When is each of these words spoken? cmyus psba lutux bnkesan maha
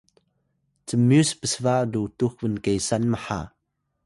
cmyus 0.87 1.29
psba 1.41 1.75
lutux 1.91 2.33
bnkesan 2.41 3.03
maha 3.11 3.41